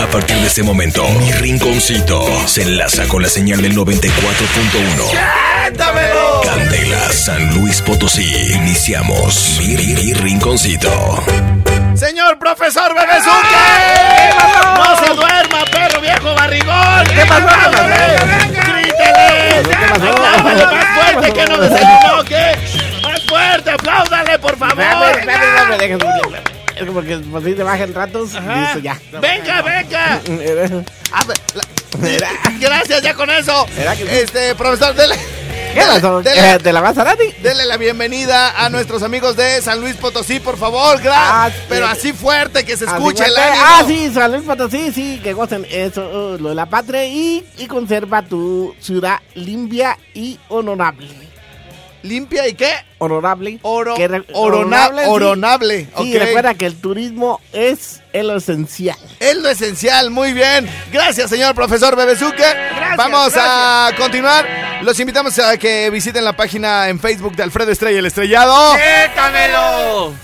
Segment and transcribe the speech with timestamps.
[0.00, 6.42] A partir de este momento, mi rinconcito se enlaza con la señal del 94.1.
[6.44, 8.52] Candela, San Luis Potosí.
[8.54, 10.90] Iniciamos mi, mi- mi rinconcito.
[11.94, 14.30] Señor profesor Bebezuque.
[14.76, 17.04] No se duerma, perro viejo barrigón.
[17.14, 17.46] ¿Qué pasó?
[18.50, 19.76] Grítele.
[19.92, 22.56] Apláudale más fuerte que no desayunó, ¿qué?
[23.02, 25.20] Más fuerte, apláudale, por favor.
[26.92, 28.60] Porque pues, si te bajan ratos, Ajá.
[28.60, 28.98] listo, ya.
[29.20, 30.20] Venga, venga.
[31.10, 31.64] Ah, la-
[32.60, 33.66] Gracias, ya con eso.
[33.74, 34.20] ¿Será que?
[34.22, 35.14] Este, profesor, dele.
[35.74, 36.22] ¿Qué pasó?
[36.22, 39.96] Dele, Eh, ¿Te la vas a dele la bienvenida a nuestros amigos de San Luis
[39.96, 41.00] Potosí, por favor.
[41.00, 41.12] Gracias.
[41.32, 41.62] Ah, sí.
[41.68, 43.64] Pero así fuerte que se escuche el ánimo.
[43.66, 46.02] Ah, sí, San Luis Potosí, sí, que gocen eso,
[46.34, 51.27] uh, lo de la patria y, y conserva tu ciudad limpia y honorable.
[52.02, 52.72] ¿Limpia y qué?
[52.98, 53.58] Honorable.
[53.62, 55.08] Oro, Que re- orona- honorable, sí.
[55.10, 55.80] oronable.
[55.98, 56.22] Sí, ok.
[56.22, 58.96] recuerda que el turismo es lo esencial.
[59.20, 60.68] Es lo esencial, muy bien.
[60.92, 62.44] Gracias, señor profesor Bebezuque.
[62.96, 64.46] Vamos a continuar.
[64.82, 68.76] Los invitamos a que visiten la página en Facebook de Alfredo Estrella el Estrellado.
[68.76, 70.14] ¡Quétamelo!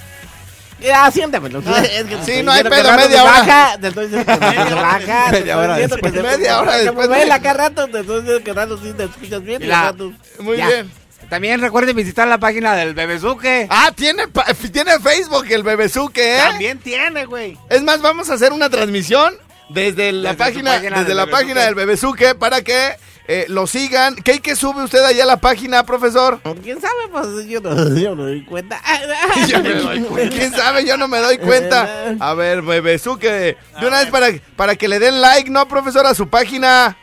[0.81, 1.63] Ya, siéntamelo.
[1.67, 3.33] Ah, Es que sí, no hay pedo, media hora.
[3.33, 5.31] Baja, te estoy diciendo que se baja.
[5.33, 8.93] Media hora se- Media hora después ven acá rato, te estoy diciendo que rato sí
[8.97, 9.63] te escuchas bien.
[9.63, 10.91] y Muy bien.
[11.29, 13.67] También recuerden visitar la página del Bebezuque.
[13.71, 16.39] Ah, tiene, pa- tiene Facebook el Bebezuque, ¿eh?
[16.39, 17.59] También tiene, güey.
[17.71, 19.35] Es más, vamos a hacer una transmisión
[19.71, 21.43] desde la Desde su página, página desde del la Bebezuque.
[21.47, 24.15] página del Bebezuque para que eh, lo sigan.
[24.17, 26.41] ¿Qué hay que sube usted allá a la página, profesor?
[26.63, 26.93] ¿Quién sabe?
[27.11, 28.81] Pues yo no, yo no doy cuenta.
[29.49, 30.37] Yo me doy cuenta.
[30.37, 30.85] ¿Quién sabe?
[30.85, 32.15] Yo no me doy cuenta.
[32.21, 36.15] A ver, Bebezuque, de una vez para, para que le den like, ¿no, profesor, a
[36.15, 36.97] su página?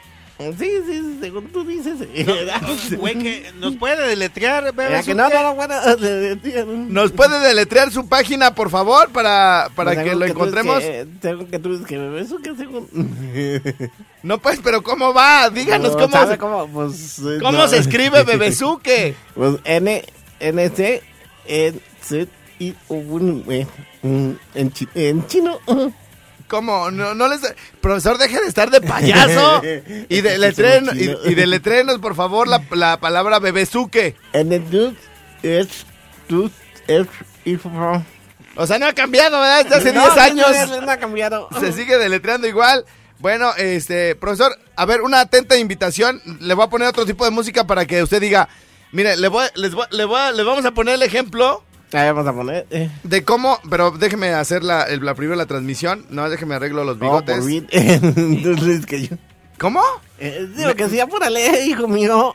[0.57, 1.97] Sí, sí, según tú dices.
[2.97, 5.01] Güey, que nos puede deletrear, bebé.
[5.03, 5.75] Que no, no, no, bueno.
[6.89, 10.79] ¿Nos puede deletrear su página, por favor, para, para que Según lo encontremos?
[10.79, 13.91] que- Según que tú dices que bebé, que según.
[14.23, 15.49] No, pues, pero ¿cómo va?
[15.49, 16.67] Díganos No, cómo, ¿sabe se, cómo?
[16.67, 17.67] Pues, eh, cómo no.
[17.67, 19.15] se escribe Bebezuque.
[19.33, 20.03] Pues N,
[20.39, 21.01] N, C,
[21.47, 22.27] N, C,
[22.59, 25.59] I, U, un, en, chi- en chino.
[26.51, 26.91] ¿Cómo?
[26.91, 27.39] No, no les...
[27.79, 29.61] Profesor, deje de estar de payaso.
[30.09, 34.17] Y de letrenos, y, y de letrenos, por favor, la, la palabra Bebezuque.
[35.41, 35.85] Es,
[36.87, 37.05] es.
[38.57, 39.63] O sea, no ha cambiado, ¿verdad?
[39.63, 40.69] Desde hace No, 10 no, años.
[40.69, 41.47] no, no ha cambiado.
[41.59, 42.85] Se sigue deletreando igual.
[43.19, 46.21] Bueno, este, profesor, a ver, una atenta invitación.
[46.41, 48.49] Le voy a poner otro tipo de música para que usted diga,
[48.91, 51.63] mire, le voy, les, voy, le voy a- les vamos a poner el ejemplo
[51.93, 52.65] Ahí vamos a poner.
[52.71, 52.89] Eh.
[53.03, 56.05] de cómo, pero déjeme hacer la, el- la primera la transmisión.
[56.09, 57.35] No, déjeme arreglo los No, bigotes.
[57.37, 57.65] por mí.
[57.71, 59.15] Entonces, que yo.
[59.57, 59.83] ¿Cómo?
[60.17, 62.33] Eh, digo que sí, apúrale, hijo mío.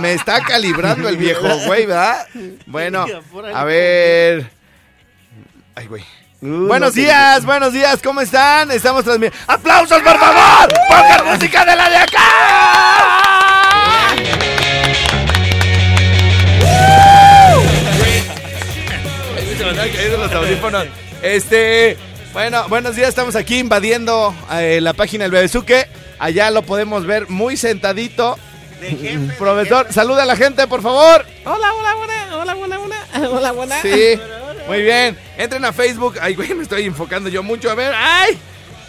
[0.00, 2.26] Me está calibrando el viejo güey, ¿verdad?
[2.66, 3.06] Bueno,
[3.54, 4.50] a ver.
[5.74, 6.04] Ay, güey.
[6.42, 8.70] Uh, Buenos no te- días, buenos días, ¿cómo están?
[8.70, 9.44] Estamos transmitiendo.
[9.52, 10.68] ¡Aplausos, por favor!
[10.88, 12.20] ¡Pongan música de la de acá!
[19.74, 20.86] Los audífonos.
[21.20, 21.96] Este,
[22.32, 25.88] bueno, buenos días, estamos aquí invadiendo eh, la página del Bebezuque.
[26.20, 28.38] Allá lo podemos ver muy sentadito.
[29.36, 31.26] Profesor, saluda a la gente, por favor.
[31.44, 32.96] Hola, hola, buena, hola, buena, buena,
[33.30, 33.82] hola, buena.
[33.82, 34.16] Sí,
[34.68, 35.18] muy bien.
[35.36, 36.18] Entren a Facebook.
[36.20, 37.68] Ay, güey, me estoy enfocando yo mucho.
[37.68, 38.38] A ver, ¡ay!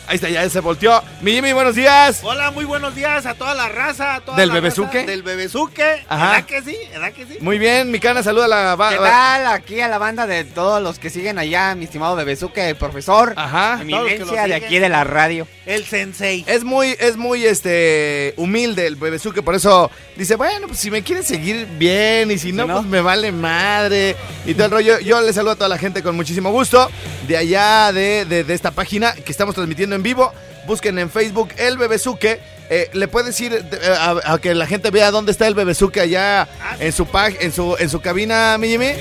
[0.07, 1.01] Ahí está, ya se volteó.
[1.21, 2.19] Mi Jimmy, buenos días.
[2.21, 4.15] Hola, muy buenos días a toda la raza.
[4.15, 5.03] A toda ¿Del Bebezuque?
[5.03, 6.03] Del bebezuque.
[6.07, 6.29] Ajá.
[6.31, 6.77] ¿Verdad que sí?
[6.91, 7.37] ¿Verdad que sí?
[7.41, 8.75] Muy bien, mi cana, saluda a la...
[8.75, 9.47] va- ¿Qué tal?
[9.47, 13.33] Aquí a la banda de todos los que siguen allá, mi estimado Bebezuque, el profesor.
[13.35, 13.79] Ajá.
[13.81, 15.47] Eminencia de aquí de la radio.
[15.65, 16.43] El sensei.
[16.47, 21.01] Es muy, es muy, este, humilde el bebezuque, por eso dice, bueno, pues si me
[21.01, 22.75] quieren seguir bien y si no, no?
[22.75, 24.99] pues me vale madre y todo el rollo.
[24.99, 26.91] Yo le saludo a toda la gente con muchísimo gusto
[27.27, 30.31] de allá de, de- de esta página que estamos transmitiendo en vivo.
[30.67, 32.39] Busquen en Facebook el bebezuque.
[32.69, 33.63] Eh, le puedes ir eh,
[33.99, 36.47] a, a que la gente vea dónde está el bebezuque allá
[36.79, 38.91] en su pag, en su, en su cabina, mi Jimmy.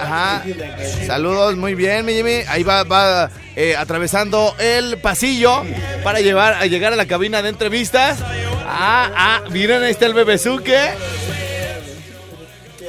[0.00, 0.42] Ajá.
[1.06, 2.42] Saludos, muy bien, mi Jimmy.
[2.48, 5.62] Ahí va, va eh, atravesando el pasillo
[6.02, 8.18] para llevar, a llegar a la cabina de entrevistas.
[8.66, 10.76] Ah, ah, miren, ahí está el bebezuque.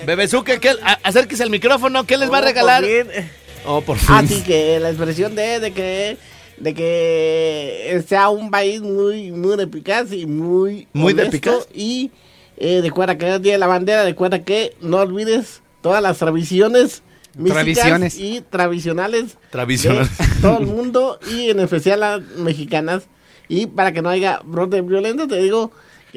[0.06, 0.70] Bebezuque, ¿qué?
[0.84, 2.82] A- acérquese al micrófono, ¿qué les va a Oh, regalar?
[2.82, 3.32] por bien.
[3.66, 6.18] Oh, por Ah, que la expresión de, de que
[6.58, 11.68] de que sea un país muy muy eficaz y muy ¿Muy eficaz?
[11.74, 12.12] y
[12.58, 16.18] eh, recuerda que es el día de la bandera recuerda que no olvides todas las
[16.18, 17.04] tradiciones
[17.36, 18.18] místicas Tradiciones.
[18.18, 20.18] y tradicionales Tradicionales.
[20.18, 23.04] de todo el mundo y en especial las mexicanas
[23.50, 25.72] y para que no haya brote violento te digo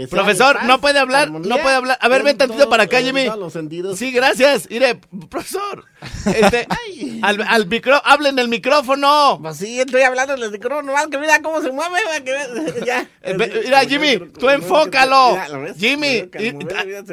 [0.07, 1.99] Profesor, no puede hablar, armonía no puede hablar.
[2.01, 3.25] A ver, en ven tantito todo- para acá, Jimmy.
[3.27, 3.99] todos los sentidos.
[3.99, 4.69] Sí, gracias.
[4.71, 5.85] Mire, profesor.
[6.27, 6.67] Este,
[7.23, 9.39] Al, al micro, hablen el micrófono.
[9.43, 13.09] Pues sí, estoy hablando en el micrófono, nomás que mira cómo se mueve, que ya.
[13.23, 13.35] Eh,
[13.65, 15.37] Mira, Jimmy, tú enfócalo.
[15.77, 16.29] Jimmy,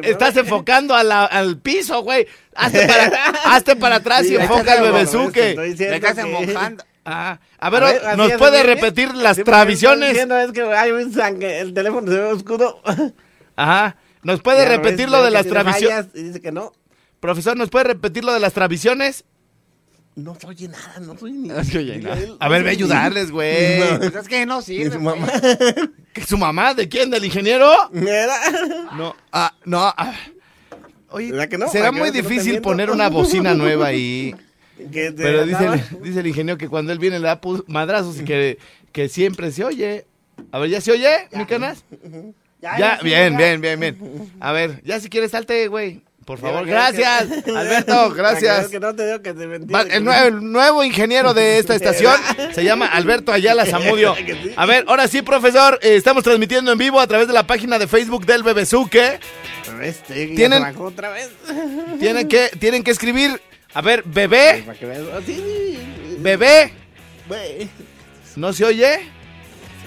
[0.04, 2.28] estás enfocando a la- al piso, güey.
[2.56, 3.06] Hazte para,
[3.46, 5.56] hazte para atrás Sí, y enfoca al bebezuque.
[5.56, 6.84] Le estás mojando.
[7.06, 10.92] Ah, a ver, A ver, así ¿nos puede repetir las Sí, diciendo es que hay
[10.92, 12.82] un sangre, el teléfono se ve oscuro.
[13.56, 13.96] Ajá.
[14.24, 15.46] ¿Nos puede Ya repetir lo de las
[16.16, 16.74] Y dice que no.
[17.20, 19.24] Profesor, ¿nos puede repetir lo de las tradiciones?
[20.16, 21.48] No se oye nada, no soy ni.
[21.50, 22.18] No se oye nada.
[22.40, 23.98] A ver, ve a ayudarles, güey.
[23.98, 24.92] Pues es que no sirve.
[24.94, 25.28] su mamá.
[26.14, 26.74] ¿Que ¿Su mamá?
[26.74, 27.12] ¿De quién?
[27.12, 27.72] ¿Del ingeniero?
[27.92, 28.36] Mira.
[28.98, 29.94] No, ah, no.
[29.96, 30.14] ah.
[31.10, 31.70] Oye, ¿Verdad que no?
[31.70, 34.36] será que muy difícil poner una bocina nueva ahí.
[34.92, 38.26] Que Pero dice el, dice el ingeniero que cuando él viene le da madrazos y
[38.26, 38.58] que,
[38.92, 40.06] que siempre se oye.
[40.52, 41.84] A ver, ¿ya se oye, mi canas?
[42.62, 43.98] Ya, bien, bien, bien, bien.
[44.40, 46.02] A ver, ya si quieres salte, güey.
[46.26, 47.28] Por favor, gracias.
[47.46, 48.58] que- Alberto, gracias.
[48.58, 49.72] veas que no te digo que te mentí.
[49.72, 52.16] Va- El, nue- el nuevo ingeniero de esta estación
[52.54, 54.16] se llama Alberto Ayala Zamudio.
[54.56, 57.78] A ver, ahora sí, profesor, eh, estamos transmitiendo en vivo a través de la página
[57.78, 59.20] de Facebook del Bebezuque.
[59.84, 61.30] Este, Tienen- trabajó otra vez.
[62.00, 63.40] Tienen que, tienen que escribir,
[63.76, 64.64] a ver, bebé,
[66.20, 66.72] bebé.
[68.36, 69.00] ¿no se oye?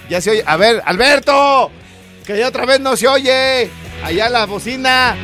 [0.09, 0.43] Ya se oye.
[0.47, 1.71] A ver, Alberto,
[2.27, 3.69] que ya otra vez no se oye.
[4.03, 5.17] Allá la bocina.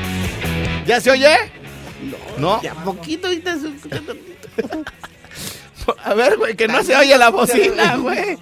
[0.86, 1.34] ¿Ya se oye?
[2.38, 2.60] No.
[2.62, 3.72] Ya poquito te su-
[6.02, 8.38] A ver, güey, que no se oye la bocina, güey.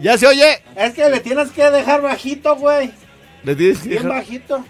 [0.00, 0.62] ¿Ya se oye?
[0.76, 2.92] Es que le tienes que dejar bajito, güey.
[3.44, 4.64] Le tienes que Bien dejar- bajito.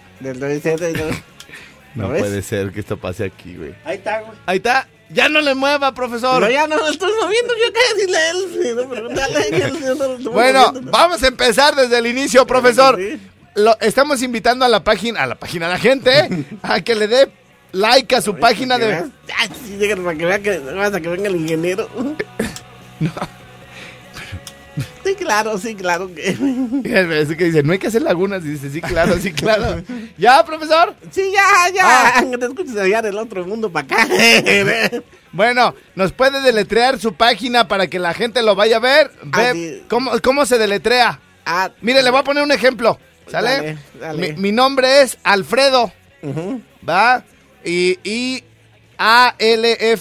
[1.94, 2.08] Del 97 y no.
[2.08, 3.74] No puede ser que esto pase aquí, güey.
[3.84, 4.38] Ahí está, güey.
[4.46, 4.88] Ahí está.
[5.10, 6.40] Ya no le mueva, profesor.
[6.40, 8.36] Pero ya no lo estoy moviendo, yo qué decirle a él.
[8.52, 12.46] Si no, pregúntale, que él no lo estoy Bueno, vamos a empezar desde el inicio,
[12.46, 12.98] profesor.
[13.54, 16.28] Lo, estamos invitando a la página, a la página, a la gente,
[16.62, 17.30] a que le dé
[17.72, 18.86] like a su página de...
[18.86, 19.04] veas.
[19.36, 21.88] Ay, sí, para que vea que hasta que venga el ingeniero.
[25.04, 26.28] Sí, claro, sí, claro que.
[26.84, 28.44] Es que dice, no hay que hacer lagunas.
[28.44, 29.82] Y dice, sí, claro, sí, claro.
[30.18, 30.94] ¿Ya, profesor?
[31.10, 31.82] Sí, ya, ya.
[31.84, 32.24] Ah.
[32.38, 34.08] Te escuches allá del otro mundo para acá.
[35.32, 39.10] Bueno, ¿nos puede deletrear su página para que la gente lo vaya a ver?
[39.22, 39.82] Ve, Ah, sí.
[39.88, 41.20] ¿cómo, ¿Cómo se deletrea?
[41.44, 42.98] Ah, Mire, le voy a poner un ejemplo.
[43.30, 43.48] ¿Sale?
[43.50, 44.32] Dale, dale.
[44.34, 45.92] Mi, mi nombre es Alfredo.
[46.88, 47.22] ¿va?
[47.64, 48.42] Y, y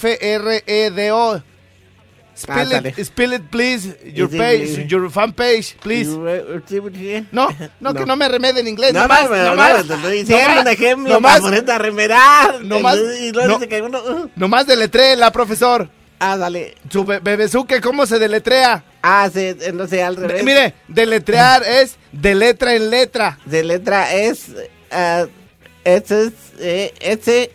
[0.08, 1.44] A-L-F-R-E-D-O.
[2.38, 2.90] Sale.
[2.90, 3.96] it, spell it, please.
[4.14, 4.88] Your Sí, page, sí.
[4.88, 6.10] your fan page, please.
[6.68, 7.26] Sí.
[7.32, 7.48] No,
[7.80, 8.94] no, que no me remede en inglés.
[8.94, 9.08] No, no,
[9.44, 12.64] no, nomás, no, te estoy diciendo un ejemplo ponerte a remerar.
[12.64, 13.54] nomás, Y luego no.
[13.56, 14.00] dice que uno...
[14.02, 14.30] uh,
[15.32, 15.90] profesor.
[16.20, 16.76] Ah, dale.
[16.90, 18.84] Su be- bebezuque, ¿cómo se deletrea?
[19.04, 20.44] Ah, sí, no sé, al revés.
[20.44, 23.38] mire, deletrear es de letra en letra.
[23.46, 24.46] De letra es...
[24.92, 25.26] ah,
[25.84, 27.52] S, eh, S,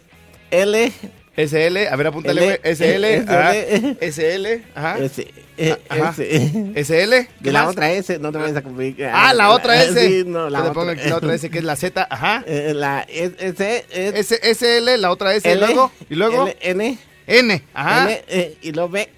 [0.50, 0.92] L,
[1.36, 2.60] SL, a ver, apúntale.
[2.62, 3.54] SL, eh, ajá.
[3.54, 3.96] SL.
[4.00, 4.98] SL, ajá.
[4.98, 6.14] S, eh, Ajá.
[6.18, 6.84] S.
[6.84, 7.10] SL.
[7.10, 9.06] De ¿qué la otra S, no te vayas a confundir.
[9.06, 9.98] Ah, la otra S.
[9.98, 10.94] Sí, no, la otra.
[10.94, 12.44] la otra S, que es la Z, ajá.
[12.52, 17.62] Eh, la S, S, S, SL, la otra S, y luego, y luego, N, N,
[17.72, 18.04] ajá.
[18.10, 19.08] L, eh, y luego B.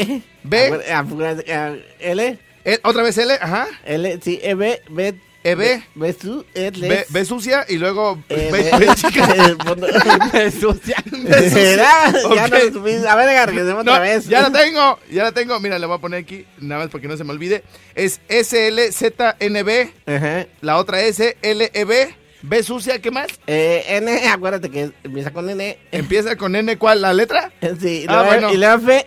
[0.45, 0.81] B.
[0.93, 3.67] Ah, ah, ah, L, Eh, otra vez L, ajá.
[3.85, 5.15] L, sí, E, B, B.
[5.47, 5.83] E, B.
[5.95, 8.51] B, su, L, B, B sucia, y luego eh,
[8.97, 9.29] chica.
[10.33, 10.97] eh, sucia.
[11.05, 11.73] B sucia.
[11.75, 13.09] Era, Ya no.
[13.11, 14.27] A ver, regresemos No, otra vez.
[14.27, 15.61] ya la tengo, ya la tengo.
[15.61, 17.63] Mira, le voy a poner aquí, nada más porque no se me olvide.
[17.95, 20.47] Es SLZNB, Ajá.
[20.63, 23.29] la otra S, LEB, B sucia, ¿qué más?
[23.47, 25.79] Eh, N, acuérdate que empieza con N.
[25.93, 27.03] Empieza con N, ¿cuál?
[27.03, 27.53] ¿La letra?
[27.61, 28.53] Eh, Sí, Ah, bueno.
[28.53, 29.07] y luego F.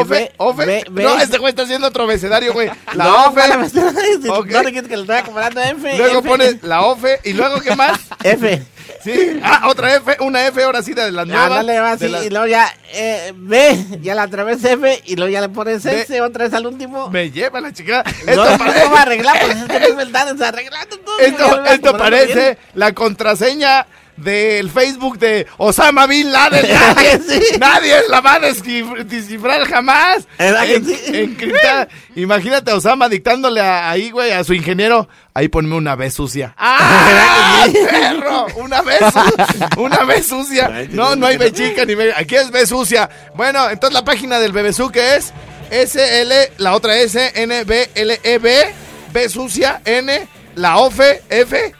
[0.00, 0.32] ¿Ofe?
[0.36, 0.66] ¿Ofe?
[0.66, 1.02] B, B.
[1.02, 2.70] No, este güey está haciendo otro abecedario, güey.
[2.94, 3.40] La no, OFE.
[3.48, 3.72] ¿cuál es?
[3.72, 4.46] Si Ok.
[4.50, 5.96] No que le estoy acomodando F.
[5.98, 6.28] Luego F.
[6.28, 7.98] pones la OFE y luego, ¿qué más?
[8.22, 8.62] F.
[9.04, 9.38] Sí.
[9.44, 11.44] Ah, otra F, una F ahora sí de las nuevas.
[11.46, 12.08] Ándale, va de así.
[12.08, 13.98] las- Y luego ya eh, B.
[14.02, 15.02] Ya la otra vez F.
[15.04, 16.00] Y luego ya le pones B.
[16.02, 17.08] S otra vez al último.
[17.10, 18.02] Me lleva la chica.
[18.26, 19.36] Esto no, parece, ¿cómo va a arreglar?
[19.40, 21.16] Pues es que no es verdad, está arreglando todo.
[21.18, 22.58] Ya esto, parece bien.
[22.74, 23.86] la contraseña
[24.18, 26.62] del Facebook de Osama Bin Laden.
[26.66, 27.58] ¿Verdad Nadie, sí?
[27.58, 30.26] nadie la va a descif- descifrar jamás.
[30.38, 30.96] ¿Verdad que En- sí?
[31.12, 31.88] encriptada.
[32.16, 35.08] Imagínate a Osama dictándole a- ahí, güey, a su ingeniero.
[35.34, 36.54] Ahí ponme una vez sucia.
[36.58, 37.66] ¡Ah!
[37.90, 38.46] perro!
[38.56, 39.00] Una vez,
[39.76, 40.86] una vez sucia.
[40.90, 42.12] No, no hay B chica ni B.
[42.16, 43.08] Aquí es B sucia.
[43.34, 45.32] Bueno, entonces la página del Bebesú que es
[45.70, 48.74] SL, la otra S, N, B, L, E, B,
[49.12, 51.74] B sucia, N, la OFE, F,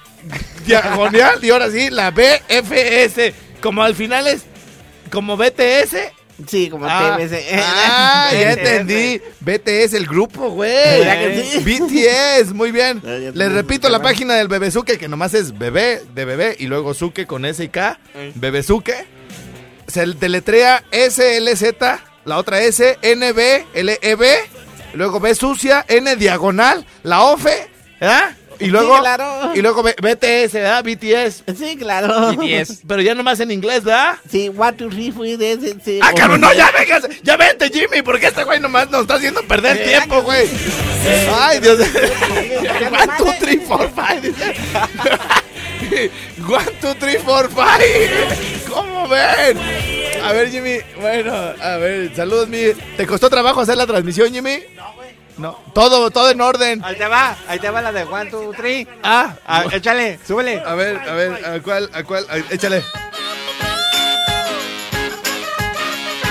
[0.69, 3.35] diagonal, y ahora sí, la B, F, S.
[3.61, 4.43] Como al final es
[5.11, 5.97] como BTS.
[6.47, 7.35] Sí, como Ah, TBS.
[7.65, 9.21] ah, ya entendí.
[9.41, 11.01] BTS, el grupo, güey.
[11.01, 11.59] ¿Verdad que sí?
[11.59, 13.03] BTS, muy bien.
[13.05, 16.95] Ya, Les repito la página del Bebezuque, que nomás es bebé de bebé y luego
[16.95, 17.99] Zuque con S y K.
[18.37, 18.95] Bebezuque.
[19.89, 21.63] Se deletrea SLZ,
[22.25, 24.37] la otra S, N, B, L, E, B,
[24.95, 28.37] luego B sucia, N diagonal, la OFE, ¿verdad?
[28.61, 29.53] Y luego, claro.
[29.55, 30.85] y luego BTS, ¿verdad?
[30.85, 31.45] BTS.
[31.57, 32.33] Sí, claro.
[32.33, 32.81] BTS.
[32.87, 34.17] Pero ya nomás en inglés, ¿verdad?
[34.31, 36.01] Sí, one, two, three, four, this, this, this.
[36.03, 39.43] Ah, cabrón, no, ya vengas, ya vente, Jimmy, porque este güey nomás nos está haciendo
[39.43, 40.49] perder tiempo, güey.
[41.41, 41.79] Ay, Dios.
[41.81, 44.35] One, two, three, four, five.
[46.49, 48.11] One, two, three, four, five.
[48.69, 49.59] ¿Cómo ven?
[50.23, 52.73] A ver, Jimmy, bueno, a ver, saludos, mi.
[52.97, 54.59] ¿Te costó trabajo hacer la transmisión, Jimmy?
[54.77, 54.98] No.
[55.39, 56.85] No, todo, todo en orden.
[56.85, 58.87] Ahí te va, ahí te va la de one, two, three.
[59.03, 60.61] Ah, Ah, échale, súbele.
[60.67, 62.27] a ver, a ver, ¿a cuál, a cuál?
[62.29, 62.83] A- échale.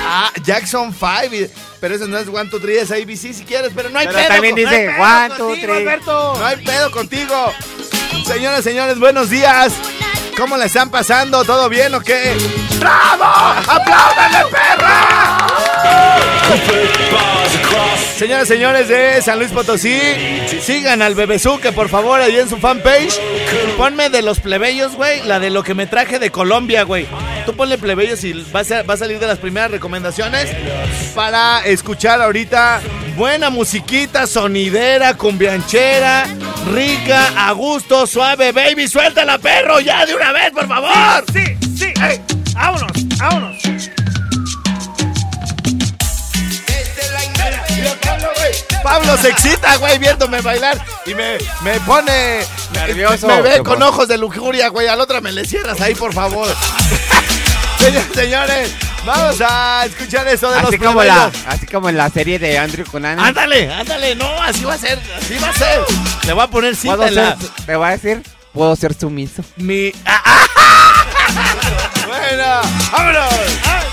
[0.09, 1.51] Ah, Jackson 5.
[1.79, 4.17] Pero ese no es 1, 2, 3, es ABC si quieres, pero no hay Pero
[4.19, 4.27] pedo.
[4.29, 5.77] también con- dice no one, two, contigo, three.
[5.81, 6.35] Alberto.
[6.39, 7.53] No hay pedo contigo.
[8.25, 9.73] Señoras, señores, buenos días.
[10.37, 11.43] ¿Cómo le están pasando?
[11.45, 12.35] ¿Todo bien o qué?
[12.79, 13.23] ¡Bravo!
[13.23, 15.16] ¡Apláudanle, perra!
[18.17, 19.99] Señoras, señores de San Luis Potosí,
[20.59, 23.19] sigan al Bebezuque, por favor, ahí en su fanpage.
[23.77, 27.05] Ponme de los plebeyos, güey, la de lo que me traje de Colombia, güey.
[27.45, 30.47] Tú ponle plebeyos y va a, salir de las primeras recomendaciones
[31.13, 32.81] para escuchar ahorita
[33.15, 36.25] buena musiquita, sonidera, cumbianchera,
[36.73, 38.87] rica, a gusto, suave, baby.
[38.87, 41.23] Suéltala, perro, ya de una vez, por favor.
[41.31, 41.93] Sí, sí.
[42.55, 43.46] Vámonos, vámonos.
[48.87, 52.39] Pablo se excita, güey, viéndome bailar y me, me pone
[52.71, 53.27] Nervioso.
[53.27, 54.87] Me ve con ojos de lujuria, güey.
[54.87, 56.47] Al otra me le cierras ahí, por favor.
[57.77, 58.71] Señores, señores,
[59.05, 62.57] vamos a escuchar eso de Así los como, la, así como en la serie de
[62.57, 63.23] Andrew Cunanan.
[63.23, 65.81] Ándale, ándale, no, así va a ser, así va a ser.
[66.25, 67.37] Le voy a poner cita ¿Puedo en la...
[67.65, 69.43] te voy a decir, puedo ser sumiso.
[69.57, 69.91] Mi...
[70.05, 71.05] ¡Ah, ah!
[72.07, 73.86] bueno, vámonos.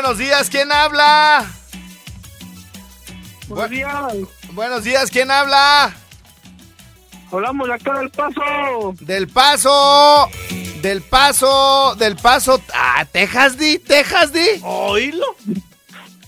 [0.00, 0.48] Buenos días.
[0.48, 1.46] ¿Quién habla?
[3.48, 4.14] Buenos días.
[4.52, 5.94] Buenos días, ¿quién habla?
[7.30, 8.94] Hablamos de acá del paso.
[9.00, 10.30] Del Paso,
[10.80, 12.62] del Paso, del Paso.
[12.72, 14.46] Ah, Texas, di, Texas, di.
[14.62, 15.36] Oílo.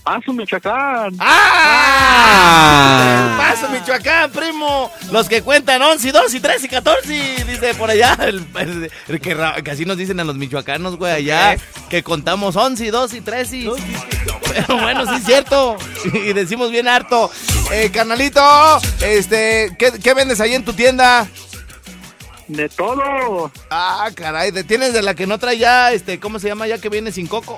[0.03, 1.15] Paso, Michoacán.
[1.19, 2.99] ¡Ah!
[3.05, 4.91] Del Paso, Michoacán, primo.
[5.11, 7.45] Los que cuentan 11, 12, 13 y 14.
[7.47, 8.17] Dice por allá.
[8.19, 11.55] El, el- el que, que así nos dicen a los michoacanos, güey, allá.
[11.89, 13.69] Que contamos 11, 12 y 13.
[14.53, 15.77] Pero bueno, sí es cierto.
[16.13, 17.31] Y decimos bien harto.
[17.71, 18.41] Eh, carnalito,
[19.01, 21.27] este, ¿qué, qué vendes ahí en tu tienda?
[22.49, 23.49] De todo.
[23.69, 26.77] Ah, caray, de- tienes de la que no trae ya, este, ¿cómo se llama ya
[26.77, 27.57] que viene sin coco?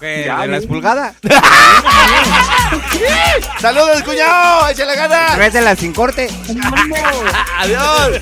[0.00, 0.56] ¿Qué, Ya, ¿De la ¿no?
[0.56, 1.14] espulgada?
[3.60, 4.68] ¡Saludos, cuñado!
[4.68, 5.34] ¡Échale ganas!
[5.34, 6.28] Tráetela sin corte.
[7.58, 8.20] ¡Adiós!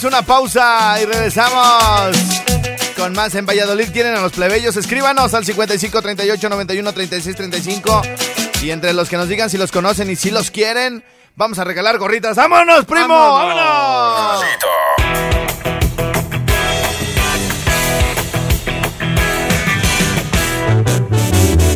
[0.00, 2.16] Una pausa y regresamos.
[2.96, 4.74] Con más en Valladolid quieren a los plebeyos.
[4.74, 8.02] Escríbanos al 55 38 91 36 35.
[8.62, 11.04] Y entre los que nos digan si los conocen y si los quieren,
[11.36, 12.36] vamos a regalar gorritas.
[12.36, 13.08] ¡Vámonos, primo!
[13.08, 14.44] ¡Vámonos!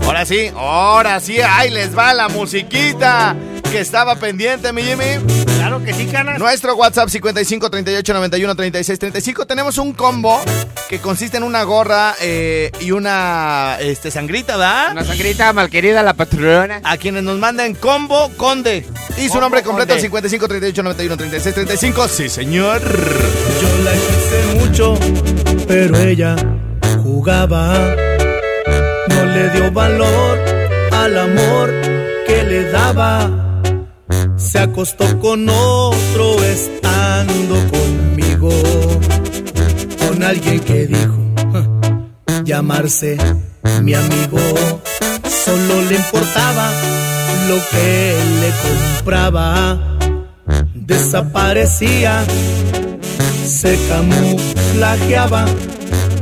[0.07, 3.37] Ahora sí, ahora sí, ahí les va la musiquita
[3.71, 5.56] que estaba pendiente, mi Jimmy.
[5.87, 6.41] Que sí, canas.
[6.41, 9.47] Nuestro WhatsApp 55 38 91 36 35.
[9.47, 10.41] Tenemos un combo
[10.89, 14.91] que consiste en una gorra eh, y una este, sangrita, ¿verdad?
[14.91, 16.81] Una sangrita malquerida, la patrona.
[16.83, 18.85] A quienes nos mandan combo conde.
[19.17, 20.03] Y su Combo nombre completo Conde.
[20.03, 22.09] 55 38 91 36 35.
[22.09, 22.83] Sí, señor.
[22.83, 24.99] Yo la quise mucho,
[25.69, 26.35] pero ella
[27.01, 27.95] jugaba.
[29.09, 30.39] No le dio valor
[30.91, 31.71] al amor
[32.27, 33.46] que le daba.
[34.37, 38.51] Se acostó con otro estando conmigo.
[39.99, 41.17] Con alguien que dijo
[41.53, 41.67] "Ja,
[42.45, 43.17] llamarse
[43.83, 44.39] mi amigo.
[45.45, 46.71] Solo le importaba
[47.49, 49.79] lo que le compraba.
[50.75, 52.25] Desaparecía
[53.47, 55.47] se camuflajeaba,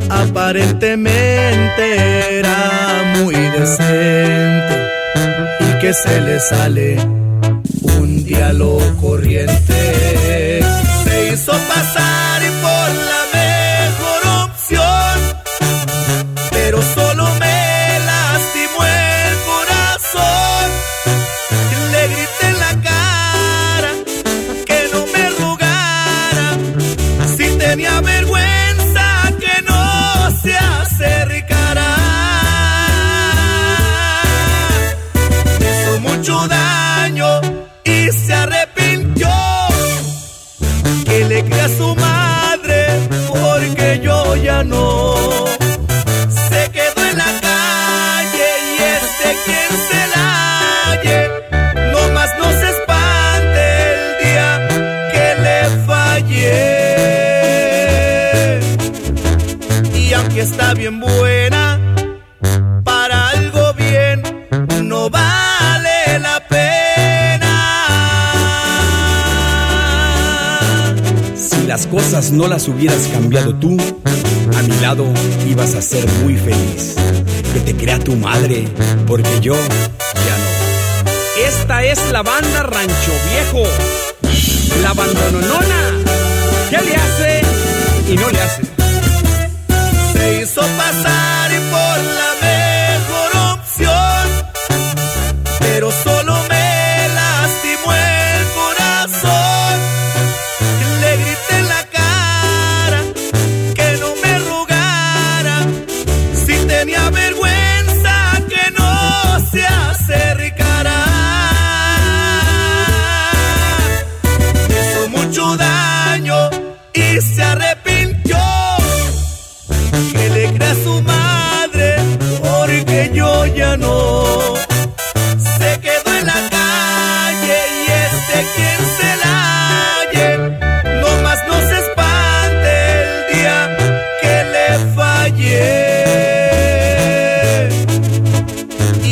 [0.09, 4.89] aparentemente era muy decente
[5.61, 6.97] y que se le sale
[8.05, 10.61] un diálogo corriente.
[11.05, 12.34] Se hizo pasar
[71.75, 73.77] las cosas no las hubieras cambiado tú,
[74.57, 75.07] a mi lado
[75.45, 76.95] ibas a ser muy feliz.
[77.53, 78.69] Que te crea tu madre,
[79.09, 81.49] porque yo ya no.
[81.49, 83.69] Esta es la banda Rancho Viejo.
[84.83, 85.99] La bandononona.
[86.71, 87.43] ¿Qué le hace
[88.09, 88.63] y no le hace?
[90.13, 91.44] se hizo pasar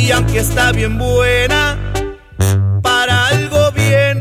[0.03, 1.77] y aunque está bien buena
[2.81, 4.19] para algo bien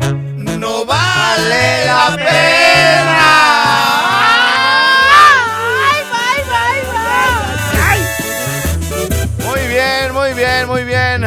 [0.61, 2.17] no vale la
[9.45, 11.23] Muy bien, muy bien, muy bien.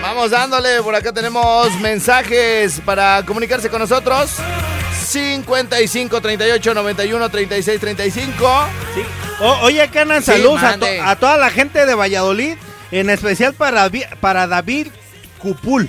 [0.00, 4.30] Vamos dándole, por acá tenemos mensajes para comunicarse con nosotros.
[5.06, 8.66] 55 38 91 36 35.
[8.94, 9.02] Sí.
[9.40, 12.56] O- oye, Canas, Sí, saludos a, to- a toda la gente de Valladolid,
[12.92, 14.88] en especial para, para David
[15.38, 15.88] Cupul.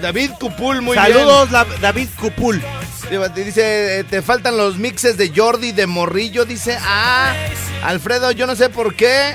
[0.00, 2.62] David Cupul, muy saludos, la- David Cupul.
[3.10, 3.22] bien.
[3.34, 6.44] Dice, eh, te faltan los mixes de Jordi de Morrillo.
[6.44, 7.34] Dice, ah,
[7.82, 9.34] Alfredo, yo no sé por qué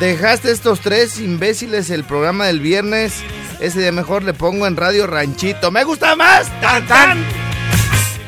[0.00, 3.14] dejaste estos tres imbéciles el programa del viernes.
[3.60, 5.70] Ese día mejor le pongo en Radio Ranchito.
[5.70, 6.46] ¡Me gusta más!
[6.60, 7.24] ¡Tan, tan!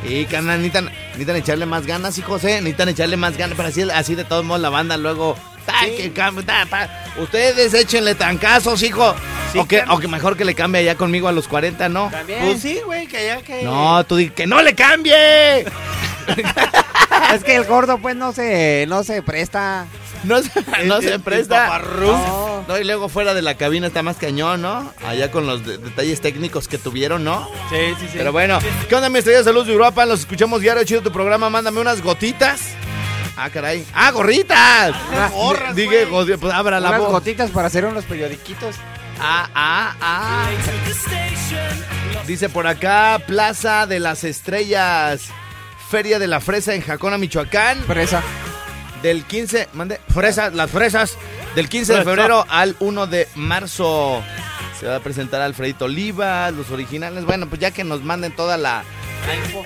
[0.08, 2.60] Y carnal, necesitan, necesitan echarle más ganas, hijos, ¿eh?
[2.60, 5.36] Necesitan echarle más ganas para así, así de todos modos la banda luego...
[6.44, 6.88] ta.
[7.18, 9.14] Ustedes échenle trancazos, hijo.
[9.52, 9.96] Sí, o, que, carnal.
[9.96, 12.10] o que mejor que le cambie allá conmigo a los 40, ¿no?
[12.26, 13.62] Pues sí, güey, que ya que...
[13.62, 15.64] No, tú di que no le cambie.
[17.34, 19.86] Es que el gordo, pues, no se, no se presta.
[20.24, 20.50] no, se-
[20.84, 21.80] no se el presta.
[22.00, 22.64] No.
[22.66, 24.92] No, y luego fuera de la cabina está más cañón, ¿no?
[25.06, 27.48] Allá con los de- detalles técnicos que tuvieron, ¿no?
[27.70, 28.14] Sí, sí, sí.
[28.18, 29.42] Pero bueno, ¿qué onda, mi estrella?
[29.42, 32.60] Saludos de Europa, los escuchamos diario, chido tu programa, mándame unas gotitas.
[33.40, 33.86] Ah, caray.
[33.94, 34.96] ¡Ah, gorritas!
[35.12, 37.12] Unas gorras, Dije, pues abra la Unas boca.
[37.12, 38.74] gotitas para hacer unos periodiquitos.
[39.20, 40.48] Ah, ah, ah.
[42.26, 45.28] Dice por acá, Plaza de las Estrellas,
[45.88, 47.84] Feria de la Fresa en Jacona, Michoacán.
[47.84, 48.22] Fresa.
[49.02, 51.16] Del 15, mande, fresas, las fresas,
[51.54, 54.20] del 15 de febrero al 1 de marzo.
[54.80, 57.24] Se va a presentar Alfredito Oliva, los originales.
[57.24, 58.82] Bueno, pues ya que nos manden toda la.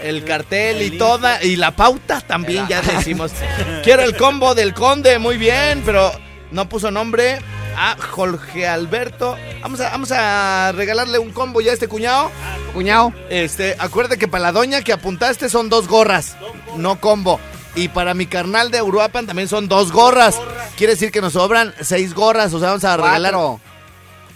[0.03, 1.43] El cartel y toda.
[1.43, 3.33] Y la pauta también, ya decimos.
[3.85, 6.12] Quiero el combo del conde, muy bien, pero
[6.51, 7.38] no puso nombre
[7.77, 9.37] a Jorge Alberto.
[9.62, 12.31] Vamos a, vamos a regalarle un combo ya a este cuñado.
[12.75, 13.12] Cuñado.
[13.31, 16.37] Este, acuérdate que para la doña que apuntaste son dos gorras,
[16.77, 17.41] no combo.
[17.75, 20.38] Y para mi carnal de Uruapan también son dos gorras.
[20.77, 23.33] Quiere decir que nos sobran seis gorras, o sea, vamos a regalar.
[23.33, 23.72] Cuatro.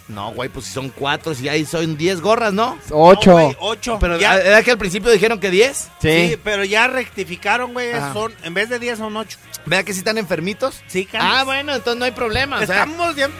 [0.09, 2.79] No, güey, pues si son cuatro, si ahí son diez gorras, ¿no?
[2.90, 3.31] Ocho.
[3.31, 3.99] No, güey, ocho.
[4.01, 5.88] Pero Ya- ¿era que al principio dijeron que diez?
[6.01, 6.29] sí.
[6.31, 6.38] sí.
[6.45, 7.92] pero ya rectificaron, güey.
[7.92, 8.12] Ajá.
[8.12, 9.37] Son, en vez de 10 son 8.
[9.64, 10.81] ¿Vea que si están enfermitos?
[10.87, 11.33] Sí, Carlos.
[11.35, 12.59] Ah, bueno, entonces no hay problema.
[12.61, 13.33] O sea, Estamos bien.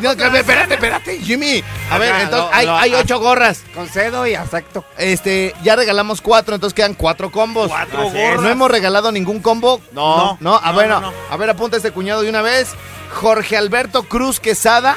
[0.00, 1.62] no, espérate, espérate, Jimmy.
[1.90, 2.98] A ver, entonces lo- hay, lo- hay ah.
[3.00, 3.62] ocho gorras.
[3.74, 4.82] Concedo y acepto.
[4.96, 7.68] Este, ya regalamos cuatro, entonces quedan cuatro combos.
[7.68, 8.40] Cuatro gorras.
[8.40, 9.82] No hemos regalado ningún combo.
[9.92, 10.38] No.
[10.40, 11.16] No, a No, bueno, no, no.
[11.28, 12.70] a ver, apunta este cuñado de una vez.
[13.12, 14.96] Jorge Alberto Cruz Quesada.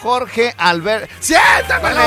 [0.00, 1.12] Jorge Alberto.
[1.20, 2.02] ¡Siéntamelo!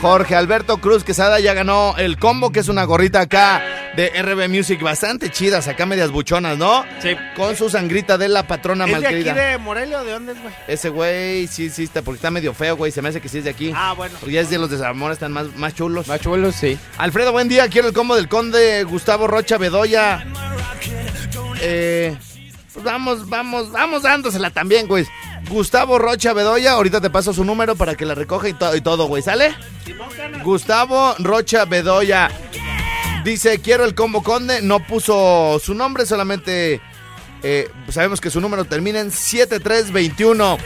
[0.00, 3.62] Jorge Alberto Cruz Quesada ya ganó el combo, que es una gorrita acá
[3.96, 6.84] de RB Music bastante chidas, acá medias buchonas, ¿no?
[7.00, 7.16] Sí.
[7.36, 9.34] Con su sangrita de la patrona ¿Es de aquí malquerida.
[9.34, 10.54] de Morelia o de dónde es, güey?
[10.68, 12.92] Ese güey, sí, sí, está, porque está medio feo, güey.
[12.92, 13.72] Se me hace que sí es de aquí.
[13.74, 14.16] Ah, bueno.
[14.20, 16.06] Porque ya es de los de Zamora, están más, más chulos.
[16.06, 16.78] Machuelos, sí.
[16.96, 17.68] Alfredo, buen día.
[17.68, 20.24] Quiero el combo del conde Gustavo Rocha Bedoya.
[21.60, 22.16] Eh,
[22.72, 25.06] pues vamos, vamos, vamos dándosela también, güey.
[25.56, 28.80] Gustavo Rocha Bedoya, ahorita te paso su número para que la recoja y, to- y
[28.80, 29.22] todo, güey.
[29.22, 29.54] ¿Sale?
[30.42, 32.30] Gustavo Rocha Bedoya.
[33.22, 34.62] Dice, quiero el combo conde.
[34.62, 36.80] No puso su nombre, solamente
[37.42, 40.56] eh, sabemos que su número termina en 7321.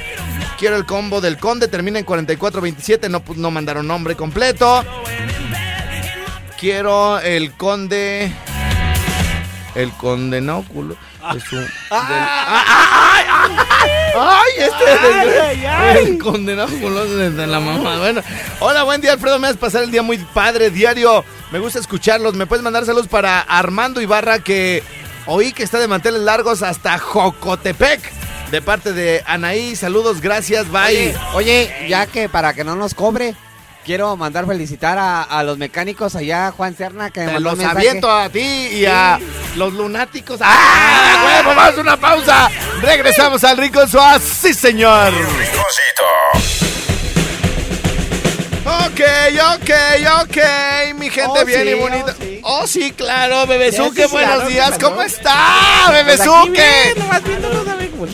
[0.57, 3.09] Quiero el combo del conde, termina en 4427.
[3.09, 4.85] No, no mandaron nombre completo.
[6.61, 8.33] Quiero el conde.
[9.75, 10.97] El conde no, culo.
[11.35, 11.69] de su- del-
[14.19, 15.67] ¡Ay, ay, ay!
[15.67, 16.09] ¡Ay, este!
[16.11, 17.99] El condenado culo de, de la mamá.
[17.99, 18.23] Bueno,
[18.61, 19.39] hola, buen día, Alfredo.
[19.39, 21.25] Me vas a pasar el día muy padre, diario.
[21.51, 22.35] Me gusta escucharlos.
[22.35, 24.83] ¿Me puedes mandar saludos para Armando Ibarra, que
[25.27, 28.01] oí que está de manteles largos hasta Jocotepec?
[28.51, 31.15] De parte de Anaí, saludos, gracias, bye.
[31.35, 33.35] Oye, ya que para que no nos cobre,
[33.87, 37.59] quiero mandar felicitar a, a los mecánicos allá, Juan Serna, que me Te mandó los
[37.59, 37.79] mensaje.
[37.89, 39.19] aviento a ti y a
[39.55, 40.41] los lunáticos.
[40.43, 41.23] ¡Ah!
[41.45, 41.55] ¡Huevo!
[41.55, 42.51] ¡Vamos a una pausa!
[42.83, 44.23] Regresamos al Rico Suaz.
[44.23, 45.13] ¡Sí, señor!
[48.65, 49.01] Ok,
[49.55, 49.71] ok,
[50.23, 50.37] ok,
[50.97, 52.07] mi gente Oh, bien y sí, bonita.
[52.11, 52.41] oh, sí.
[52.43, 54.79] Oh, sí, claro, Bebezuque, Sí, sí, buenos claro, días.
[54.81, 55.37] ¿Cómo está,
[55.87, 56.95] Pues Bebezuque?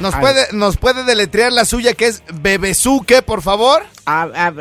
[0.00, 0.20] ¿Nos Ay.
[0.20, 3.82] puede, ¿Nos puede deletrear la suya que es Bebezuque, por favor?
[4.06, 4.52] A, a,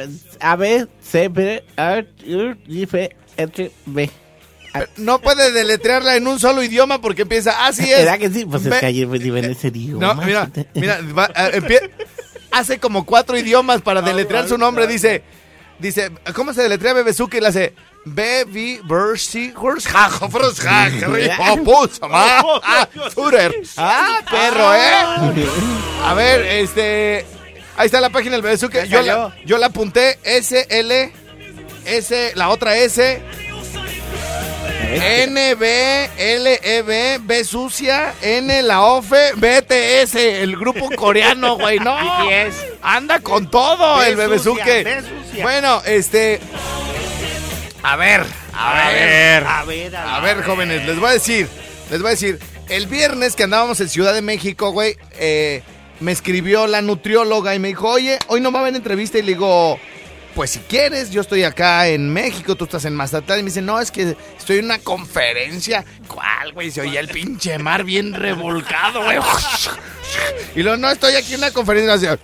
[0.41, 4.09] a, B, C, B, A, U, I, F, H, B.
[4.97, 7.99] No puede deletrearla en un solo idioma porque empieza así es.
[7.99, 8.45] ¿Verdad que sí?
[8.45, 10.13] Pues Be- es que ayer iba en ese idioma.
[10.13, 11.89] No, mira, mira, va- a- empie-
[12.51, 14.85] hace como cuatro idiomas para deletrear su nombre.
[14.87, 15.23] Dice,
[15.79, 17.37] dice, ¿cómo se deletrea Bebezuque?
[17.37, 17.73] Y le hace,
[18.05, 19.51] Baby Bersi
[19.85, 20.59] Jajo Frus
[22.63, 22.87] Ah,
[23.77, 25.47] Ah, perro, ¿eh?
[26.05, 27.25] A ver, este,
[27.77, 28.87] ahí está la página del Bebezuque.
[28.87, 31.11] Yo la, yo la apunté S L
[31.85, 33.21] S, la otra S.
[34.81, 41.79] N, B, L, E, B, B sucia, N, la OFE, BTS, el grupo coreano, güey,
[41.79, 41.95] no.
[42.81, 44.61] Anda con todo el B bebezuque.
[44.61, 45.43] sucia, B sucia.
[45.43, 46.39] Bueno, este.
[47.83, 49.43] A ver, a ver.
[49.45, 51.47] A ver, a A ver, jóvenes, les voy a decir,
[51.91, 55.63] les voy a decir, el viernes que andábamos en Ciudad de México, güey, eh,
[55.99, 59.21] me escribió la nutrióloga y me dijo, oye, hoy no va a haber entrevista y
[59.21, 59.79] le digo,
[60.35, 63.61] pues si quieres, yo estoy acá en México, tú estás en Mazatlán y me dice,
[63.61, 65.83] no, es que estoy en una conferencia.
[66.07, 66.71] ¿Cuál, güey?
[66.71, 69.17] Se oía el pinche mar bien revolcado, güey.
[70.55, 72.17] Y luego, no, estoy aquí en una conferencia.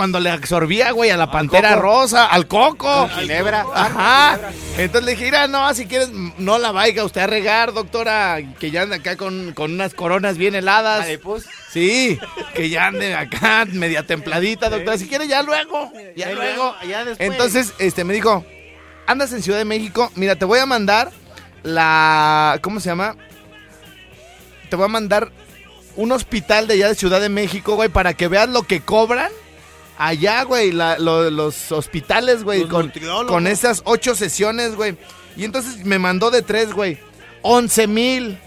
[0.00, 1.82] Cuando le absorbía, güey, a la pantera coco.
[1.82, 2.90] rosa, al coco.
[2.90, 3.66] Con ginebra.
[3.74, 4.40] Ajá.
[4.78, 6.08] Entonces le dije, mira, no, si quieres,
[6.38, 10.38] no la vaya usted a regar, doctora, que ya anda acá con, con unas coronas
[10.38, 11.00] bien heladas.
[11.00, 11.44] Vale, pues.
[11.70, 12.18] Sí,
[12.54, 14.96] que ya ande acá media templadita, doctora.
[14.96, 17.30] Si quiere, ya luego, ya Ya luego, ya después.
[17.30, 18.42] Entonces, este, me dijo,
[19.06, 21.10] andas en Ciudad de México, mira, te voy a mandar
[21.62, 23.16] la, ¿cómo se llama?
[24.70, 25.30] Te voy a mandar
[25.94, 29.30] un hospital de allá de Ciudad de México, güey, para que veas lo que cobran
[30.08, 32.92] allá, güey, la- lo- los hospitales, güey, Los con,
[33.26, 34.96] con esas ocho sesiones, güey.
[35.36, 36.98] Y entonces me mandó de tres, güey.
[37.42, 38.38] 11 mil.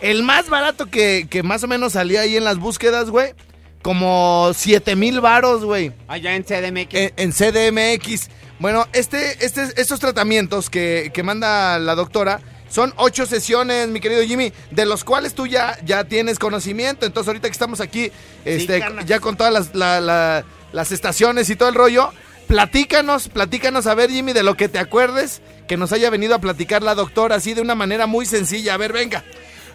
[0.00, 3.34] El más barato que, que más o menos salía ahí en las búsquedas, güey.
[3.82, 5.92] Como 7 mil varos, güey.
[6.06, 6.94] Allá en CDMX.
[6.94, 8.28] En, en CDMX.
[8.58, 14.22] Bueno, este, este, estos tratamientos que, que manda la doctora son ocho sesiones, mi querido
[14.22, 17.04] Jimmy, de los cuales tú ya, ya tienes conocimiento.
[17.06, 18.12] Entonces, ahorita que estamos aquí,
[18.44, 22.12] este, ya con todas las, la- la- las estaciones y todo el rollo,
[22.46, 26.40] platícanos, platícanos a ver, Jimmy, de lo que te acuerdes que nos haya venido a
[26.40, 28.74] platicar la doctora así de una manera muy sencilla.
[28.74, 29.24] A ver, venga.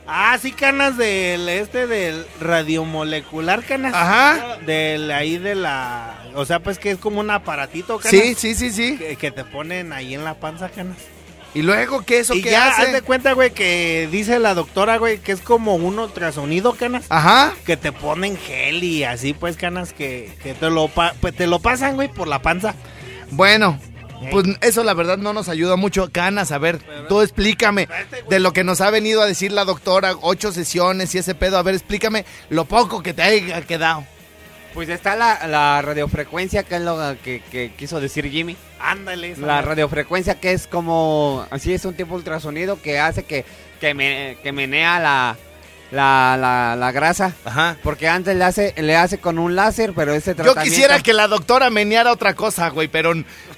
[0.07, 3.93] Ah, sí, canas del este del radiomolecular, canas.
[3.95, 4.57] Ajá.
[4.65, 6.21] Del ahí de la.
[6.35, 8.11] O sea, pues que es como un aparatito, canas.
[8.11, 8.97] Sí, sí, sí, sí.
[8.97, 10.97] Que, que te ponen ahí en la panza, canas.
[11.55, 12.91] Y luego, ¿qué eso y qué ya, haz hace?
[12.91, 17.05] de cuenta, güey, que dice la doctora, güey, que es como un ultrasonido, canas.
[17.09, 17.53] Ajá.
[17.65, 21.47] Que te ponen gel y así, pues, canas, que, que te, lo pa- pues, te
[21.47, 22.75] lo pasan, güey, por la panza.
[23.31, 23.79] Bueno,
[24.31, 26.09] pues eso la verdad no nos ayuda mucho.
[26.11, 27.87] Canas, a ver, tú explícame
[28.29, 31.57] de lo que nos ha venido a decir la doctora, ocho sesiones y ese pedo.
[31.57, 34.05] A ver, explícame lo poco que te haya quedado.
[34.75, 38.57] Pues está la, la radiofrecuencia, que es lo que, que quiso decir Jimmy.
[38.77, 39.31] Ándale.
[39.31, 43.45] esa La radiofrecuencia que es como, así es un tipo ultrasonido que hace que,
[43.79, 45.37] que, me, que menea la,
[45.91, 47.33] la, la, la grasa.
[47.45, 47.77] Ajá.
[47.83, 50.63] Porque antes le hace, le hace con un láser, pero ese Yo tratamiento...
[50.63, 53.13] quisiera que la doctora meneara otra cosa, güey, pero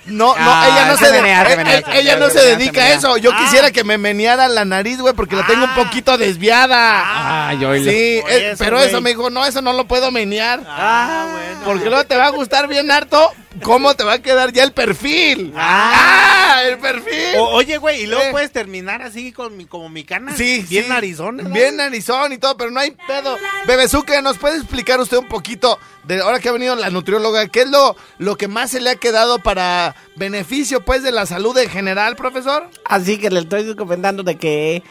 [0.07, 2.39] no, no, Ah, ella no se se, de- menea, se menea, se ella no se
[2.39, 3.17] dedica a eso.
[3.17, 3.37] Yo Ah.
[3.39, 5.75] quisiera que me meneara la nariz, güey, porque la tengo un Ah.
[5.75, 7.03] poquito desviada.
[7.49, 10.61] Ah, yo sí, eh, eso, pero eso me dijo, no, eso no lo puedo menear.
[10.67, 11.61] Ah, bueno.
[11.65, 13.31] Porque luego te va a gustar bien harto
[13.63, 15.53] cómo te va a quedar ya el perfil.
[15.57, 16.36] Ah.
[16.57, 16.63] ¡Ah!
[16.67, 17.37] ¡El perfil!
[17.39, 18.31] O- oye, güey, y luego Eh.
[18.31, 20.35] puedes terminar así con mi, como mi cana.
[20.35, 20.89] sí, Bien sí.
[20.89, 21.37] narizón.
[21.37, 21.49] ¿no?
[21.49, 23.37] Bien narizón y todo, pero no hay pedo.
[23.67, 27.47] Bebezuque, ¿nos puede explicar usted un poquito de ahora que ha venido la nutrióloga?
[27.47, 31.25] ¿Qué es lo, lo que más se le ha quedado para beneficio, pues, de la
[31.25, 32.69] salud en general, profesor?
[32.85, 34.83] Así que le estoy comentando de que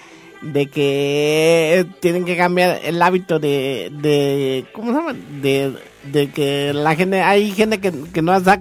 [0.52, 5.14] de que tienen que cambiar el hábito de, de ¿cómo se llama?
[5.42, 5.72] De,
[6.12, 8.61] de que la gente, hay gente que, que no está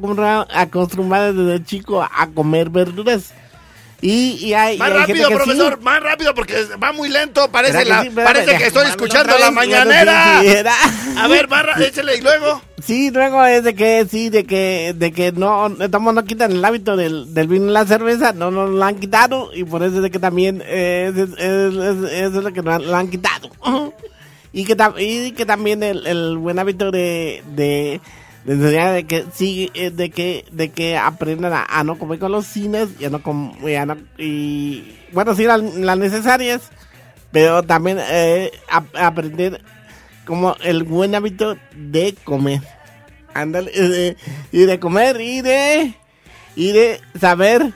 [0.53, 3.33] acostumbrada desde chico a comer verduras.
[4.01, 5.45] Y, y hay, Más y hay rápido, gente que sí.
[5.57, 7.49] profesor, más rápido, porque va muy lento.
[7.49, 8.09] Parece, ¿Verdad que la- sí?
[8.09, 10.39] ¿Verdad parece que- que estoy escuchando la mañanera.
[10.41, 10.73] sí, sí, era.
[11.17, 12.61] A ver, barra, échale y luego.
[12.83, 16.63] Sí, luego es de que sí, de que de que no estamos no quitan el
[16.63, 19.95] hábito del, del vino y la cerveza, no nos lo han quitado y por eso
[19.97, 23.09] es de que también eh, es, es- es- eso es lo que nos lo han
[23.09, 23.49] quitado.
[24.57, 27.99] Y que, y que también el, el buen hábito de, de,
[28.45, 32.31] de enseñar de que sí, eh, de que de que aprendan a, no comer con
[32.31, 35.61] los cines y a no com- y, a no- y, bueno, sí las,
[35.97, 36.69] necesarias,
[37.31, 39.61] pero también eh, ap- aprender
[40.25, 42.61] como el buen hábito de comer.
[43.33, 44.15] Ándale, eh,
[44.51, 45.93] y de comer y de
[46.55, 47.73] y de saber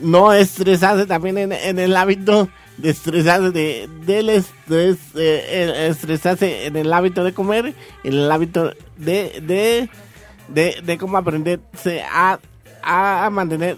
[0.00, 2.48] no estresarse también en, en el hábito
[2.82, 9.40] estresarse de del estrés eh, estresarse en el hábito de comer en el hábito de
[9.42, 9.88] de
[10.48, 12.38] de, de cómo aprenderse a,
[12.82, 13.76] a, a mantener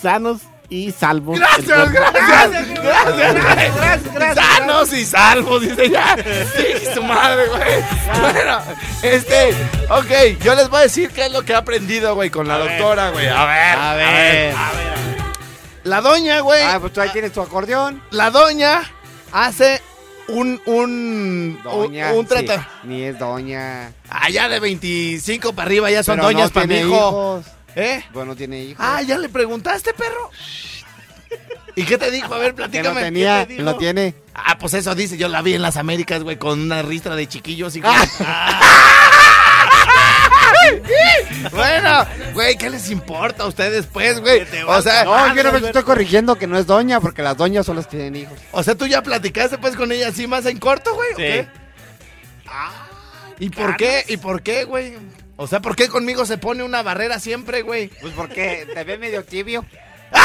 [0.00, 4.46] sanos y salvos Gracias, gracias, gracias, gracias, gracias.
[4.46, 6.16] Sanos y salvos, dice ya.
[6.56, 8.20] Sí, su madre, güey.
[8.20, 8.58] Bueno,
[9.02, 9.50] este,
[9.88, 12.58] ok, yo les voy a decir qué es lo que he aprendido, güey, con la
[12.58, 13.28] doctora, güey.
[13.28, 14.54] A ver, A ver.
[15.86, 18.02] La doña, güey, Ah, pues tú ahí tienes tu acordeón.
[18.10, 18.82] la doña
[19.32, 19.80] hace
[20.28, 22.12] un, un, Doña.
[22.12, 22.46] un, un sí,
[22.82, 23.92] ni es doña.
[24.08, 26.96] Allá de 25 para arriba ya son Pero doñas no para mi tiene hijo.
[27.08, 27.46] hijos.
[27.76, 28.04] ¿Eh?
[28.12, 28.84] Bueno, no tiene hijos.
[28.84, 30.30] Ah, ¿ya le preguntaste, perro?
[31.76, 32.34] ¿Y qué te dijo?
[32.34, 32.98] A ver, que no platícame.
[33.00, 34.14] ¿qué tenía, te no tiene.
[34.34, 37.28] Ah, pues eso dice, yo la vi en las Américas, güey, con una ristra de
[37.28, 37.82] chiquillos y...
[41.52, 44.46] bueno, güey, ¿qué les importa a ustedes, pues, güey?
[44.66, 47.66] O sea, No, yo no me estoy corrigiendo que no es doña, porque las doñas
[47.66, 48.38] solo tienen hijos.
[48.52, 51.22] o sea, tú ya platicaste, pues, con ella así más en corto, güey, ¿o Sí.
[51.22, 51.48] qué?
[52.48, 52.86] Ah,
[53.38, 54.04] ¿y por qué?
[54.08, 54.94] ¿Y por qué, güey?
[55.36, 57.88] O sea, ¿por qué conmigo se pone una barrera siempre, güey?
[58.00, 59.64] Pues porque te ve medio tibio.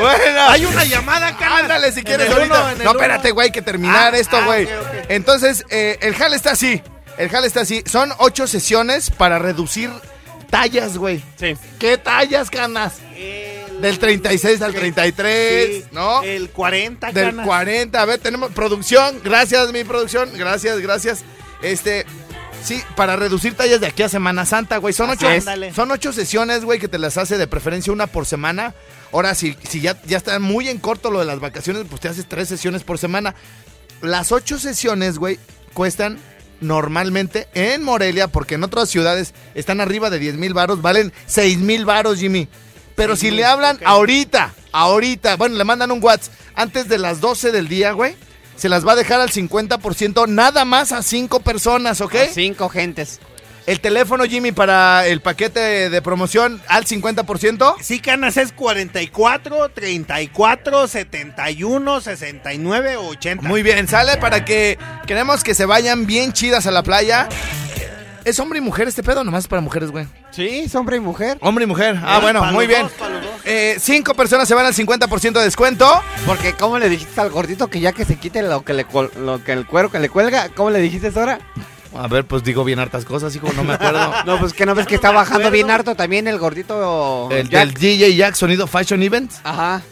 [0.00, 1.58] Bueno, Hay una llamada, cara.
[1.58, 4.68] Ándale, si quieres uno, no, espérate, güey, que terminar Ah, esto, ah, güey.
[5.08, 6.82] Entonces, eh, el jale está así.
[7.18, 7.82] El jale está así.
[7.84, 9.90] Son ocho sesiones para reducir
[10.50, 11.22] tallas, güey.
[11.38, 11.56] Sí.
[11.78, 12.94] ¿Qué tallas, canas?
[13.80, 16.22] Del 36 al 33, Sí, ¿no?
[16.22, 17.46] El 40, Del canas.
[17.46, 18.00] 40.
[18.00, 19.20] A ver, tenemos producción.
[19.22, 20.30] Gracias, mi producción.
[20.36, 21.24] Gracias, gracias.
[21.62, 22.06] Este.
[22.62, 24.92] Sí, para reducir tallas de aquí a Semana Santa, güey.
[24.92, 25.74] Son Así ocho, es.
[25.74, 28.74] Son ocho sesiones, güey, que te las hace de preferencia una por semana.
[29.12, 32.08] Ahora, si, si ya, ya está muy en corto lo de las vacaciones, pues te
[32.08, 33.36] haces tres sesiones por semana.
[34.02, 35.38] Las ocho sesiones, güey,
[35.72, 36.18] cuestan
[36.60, 41.58] normalmente en Morelia, porque en otras ciudades están arriba de 10 mil varos, valen 6
[41.58, 42.48] mil varos, Jimmy.
[42.94, 47.52] Pero si le hablan ahorita, ahorita, bueno, le mandan un WhatsApp antes de las 12
[47.52, 48.16] del día, güey,
[48.56, 52.16] se las va a dejar al 50%, nada más a cinco personas, ¿ok?
[52.32, 53.20] Cinco gentes.
[53.68, 57.74] El teléfono, Jimmy, para el paquete de promoción al 50%.
[57.82, 63.46] Sí, canas es 44, 34, 71, 69, 80.
[63.46, 67.28] Muy bien, sale para que queremos que se vayan bien chidas a la playa.
[68.24, 69.22] ¿Es hombre y mujer este pedo?
[69.22, 70.06] Nomás es para mujeres, güey.
[70.30, 71.36] Sí, es hombre y mujer.
[71.42, 71.98] Hombre y mujer.
[72.02, 72.82] Ah, bueno, para muy los bien.
[72.82, 73.32] dos, para los dos.
[73.44, 76.02] Eh, cinco personas se van al 50% de descuento.
[76.24, 79.10] Porque, ¿cómo le dijiste al gordito que ya que se quite lo que le col-
[79.18, 80.48] lo que el cuero que le cuelga?
[80.54, 81.38] ¿Cómo le dijiste ahora?
[81.94, 84.12] A ver, pues digo bien hartas cosas, hijo, no me acuerdo.
[84.26, 87.28] No, pues que no ves que está bajando bien harto también el gordito.
[87.30, 87.66] el Jack.
[87.66, 89.40] del DJ Jack Sonido Fashion Events.
[89.44, 89.82] Ajá.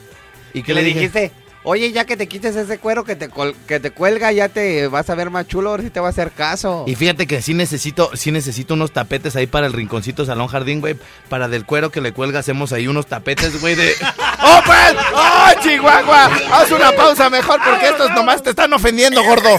[0.52, 1.32] ¿Y Que le dijiste,
[1.68, 4.87] oye, ya que te quites ese cuero que te, col- que te cuelga, ya te
[4.87, 6.85] vas a ver más chulo, ahora sí te va a hacer caso.
[6.87, 10.81] Y fíjate que sí necesito, sí necesito unos tapetes ahí para el rinconcito Salón Jardín,
[10.81, 10.96] güey.
[11.29, 13.92] Para del cuero que le cuelga hacemos ahí unos tapetes, güey, de...
[14.42, 14.94] ¡Oh, pues!
[15.12, 16.31] ¡Oh, Chihuahua!
[16.52, 19.59] Haz una pausa mejor porque estos nomás te están ofendiendo, gordo.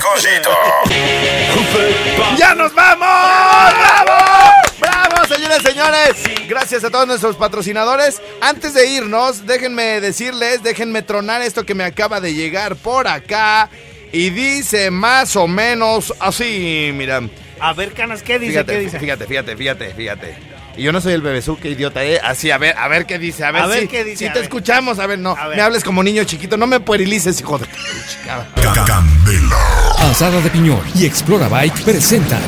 [2.37, 3.07] ¡Ya nos vamos!
[3.77, 4.16] ¡Bravo!
[5.47, 6.47] ¡Bravo, señores, señores!
[6.49, 8.21] Gracias a todos nuestros patrocinadores.
[8.41, 13.69] Antes de irnos, déjenme decirles, déjenme tronar esto que me acaba de llegar por acá.
[14.11, 17.21] Y dice más o menos así, mira.
[17.59, 18.51] A ver, canas, ¿qué dice?
[18.53, 18.99] Fíjate, ¿Qué dice?
[18.99, 20.35] fíjate, fíjate, fíjate, fíjate.
[20.77, 22.19] Y yo no soy el bebezú, qué idiota, ¿eh?
[22.23, 24.25] Así, a ver, a ver qué dice, a ver, A ver si, qué dice, si
[24.27, 24.43] a te ver.
[24.43, 25.57] escuchamos, a ver, no, A ver.
[25.57, 27.65] me hables como niño chiquito, no me puerilices, hijo de...
[28.85, 29.57] Candela.
[29.97, 32.41] Asada de Piñón y Explora Bike presentan.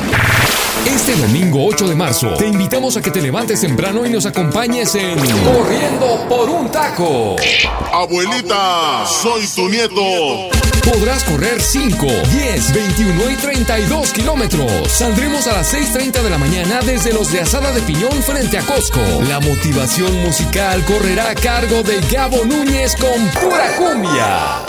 [0.86, 4.94] Este domingo 8 de marzo te invitamos a que te levantes temprano y nos acompañes
[4.94, 7.36] en Corriendo por un taco.
[7.92, 10.50] Abuelita, soy tu nieto.
[10.84, 14.90] Podrás correr 5, 10, 21 y 32 kilómetros.
[14.90, 18.62] Saldremos a las 6.30 de la mañana desde los de Asada de Piñón frente a
[18.62, 19.00] Costco.
[19.28, 24.64] La motivación musical correrá a cargo de Gabo Núñez con pura cumbia.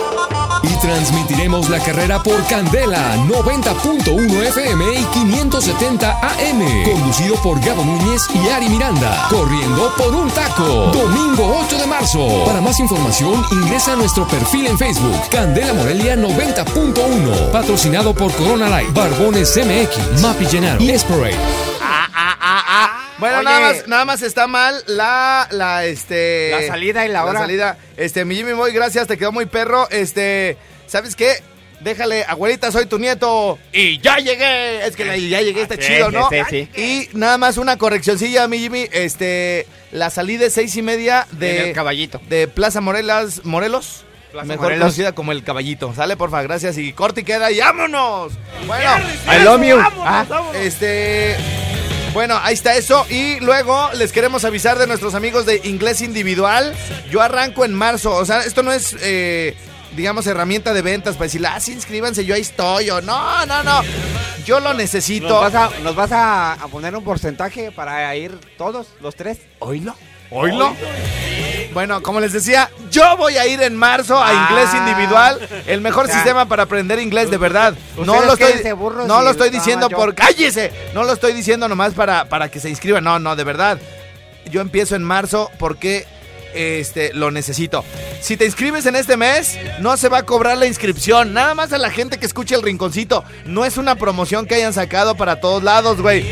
[0.63, 6.84] Y transmitiremos la carrera por Candela 90.1 FM y 570 AM.
[6.84, 9.28] Conducido por Gabo Núñez y Ari Miranda.
[9.30, 10.64] Corriendo por un taco.
[10.92, 12.44] Domingo 8 de marzo.
[12.46, 15.30] Para más información ingresa a nuestro perfil en Facebook.
[15.30, 17.52] Candela Morelia 90.1.
[17.52, 18.92] Patrocinado por Corona Light.
[18.94, 20.22] Barbones MX.
[20.22, 20.82] Mapi Llenaro.
[20.82, 21.38] y Esperate.
[23.20, 23.46] Bueno, Oye.
[23.46, 26.50] nada más, nada más está mal la, la, este...
[26.52, 27.42] La salida y la hora.
[27.42, 27.78] salida.
[27.96, 29.88] Este, mi Jimmy Boy, gracias, te quedó muy perro.
[29.92, 31.44] Este, ¿sabes qué?
[31.84, 33.58] Déjale, abuelita, soy tu nieto.
[33.74, 34.86] Y ya llegué.
[34.86, 36.30] Es que la- ya llegué, está Sí, chido, sí, ¿no?
[36.30, 36.70] sí, sí.
[36.80, 38.88] Y nada más una correccioncilla, mi Jimmy.
[38.91, 41.70] Este, la salida es seis y media de...
[41.70, 42.22] el caballito.
[42.30, 44.04] de Plaza Morelas, Morelos.
[44.32, 44.84] Plaza mejor Morelos.
[44.86, 45.94] conocida como el caballito.
[45.96, 46.78] Sale, porfa, gracias.
[46.78, 48.34] Y corte y queda y vámonos.
[48.67, 48.91] Bueno,
[49.28, 49.76] I love you.
[49.78, 50.26] Vámonos, Ah.
[50.30, 50.56] vámonos.
[50.58, 51.36] este.
[52.13, 53.06] Bueno, ahí está eso.
[53.10, 56.76] Y luego les queremos avisar de nuestros amigos de Inglés Individual.
[57.10, 58.13] Yo arranco en marzo.
[58.15, 59.56] O sea, esto no es, eh,
[59.95, 62.89] digamos, herramienta de ventas para decirle, ah, sí, inscríbanse, yo ahí estoy.
[62.89, 63.82] O no, no, no.
[64.45, 65.27] Yo lo necesito.
[65.30, 69.39] ¿Nos vas, a, nos vas a, a poner un porcentaje para ir todos, los tres?
[69.60, 69.95] ¿Oílo?
[70.32, 70.73] ¿Oílo?
[71.73, 74.47] Bueno, como les decía, yo voy a ir en marzo a Ah.
[74.49, 77.73] inglés individual, el mejor O sea, sistema para aprender inglés de verdad.
[77.97, 78.62] No lo estoy,
[79.08, 82.69] no lo estoy diciendo por cállese, no lo estoy diciendo nomás para, para que se
[82.69, 83.04] inscriban.
[83.04, 83.77] No, no, de verdad.
[84.49, 86.06] Yo empiezo en marzo porque
[86.54, 87.84] este lo necesito.
[88.22, 91.34] Si te inscribes en este mes, no se va a cobrar la inscripción.
[91.34, 93.24] Nada más a la gente que escuche el rinconcito.
[93.46, 96.24] No es una promoción que hayan sacado para todos lados, güey.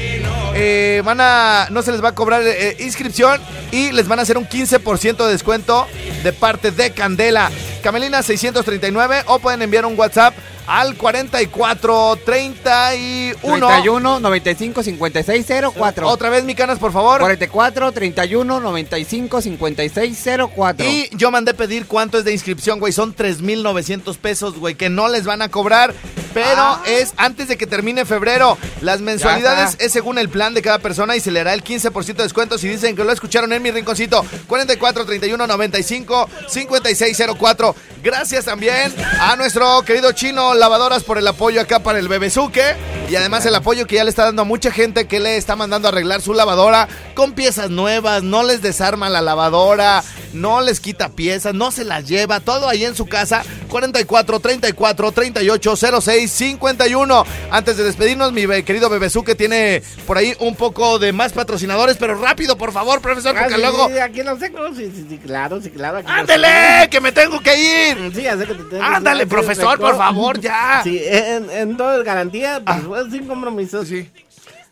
[0.55, 1.67] Eh, van a.
[1.71, 5.25] No se les va a cobrar eh, inscripción y les van a hacer un 15%
[5.25, 5.87] de descuento
[6.23, 7.51] de parte de Candela.
[7.83, 10.33] Camelina 639 o pueden enviar un WhatsApp
[10.69, 13.67] al 4431.
[13.67, 16.07] 31 95 56 04.
[16.07, 17.19] Otra vez, mi canas, por favor.
[17.21, 20.85] 44 31 95 56 04.
[20.85, 22.93] Y yo mandé pedir cuánto es de inscripción, güey.
[22.93, 25.93] Son 3,900 pesos, güey, que no les van a cobrar.
[26.33, 26.83] Pero Ah.
[26.85, 28.55] es antes de que termine febrero.
[28.81, 32.21] Las mensualidades es según el plan de cada persona y se le hará el 15%
[32.21, 34.23] de descuento si dicen que lo escucharon en mi rinconcito.
[34.47, 37.75] 44 31 95 56 04.
[38.03, 42.75] Gracias también a nuestro querido chino Lavadoras por el apoyo acá para el Bebezuque.
[43.09, 45.55] Y además el apoyo que ya le está dando a mucha gente que le está
[45.55, 50.03] mandando a arreglar su lavadora con piezas nuevas, no les desarma la lavadora,
[50.33, 53.41] no les quita piezas, no se las lleva, todo ahí en su casa.
[53.69, 57.25] 44 34 38 06 51.
[57.51, 61.97] Antes de despedirnos, mi querido Bebezú que tiene por ahí un poco de más patrocinadores,
[61.97, 63.87] pero rápido, por favor, profesor, Ah, porque sí, luego.
[63.89, 65.97] sí, aquí los tengo, sí, sí, sí, claro, sí, claro.
[65.97, 66.87] aquí ¡Ándele!
[66.91, 67.55] ¡Que me tengo que
[67.91, 68.11] ir!
[68.13, 70.48] Sí, ya sé que te tengo- Ándale, profesor, por favor, ya.
[70.83, 73.87] Sí, en, en todo el garantía, pues, fue sin compromisos.
[73.87, 74.09] Sí.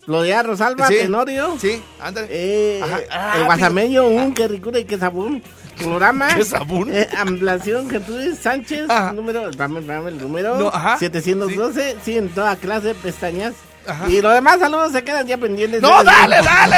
[0.06, 0.96] Lo de Rosalba, Sí.
[1.02, 1.58] Tenorio.
[1.60, 2.28] Sí, ándale.
[2.32, 5.32] Eh, eh, Ah, el guasameño, un qué ricura y qué sabor.
[5.78, 6.30] Programa.
[6.34, 6.88] ¿Qué sabor?
[6.90, 8.90] Eh, ampliación Gertrudis Sánchez.
[8.90, 9.12] Ajá.
[9.14, 10.58] Número, espérame, espérame, el número.
[10.58, 10.98] No, ajá.
[10.98, 11.98] 712.
[12.04, 12.18] Sí.
[12.18, 13.54] en toda clase, pestañas.
[13.86, 14.10] Ajá.
[14.10, 15.82] Y los demás saludos se quedan ya pendientes.
[15.82, 16.76] No, dale, dale,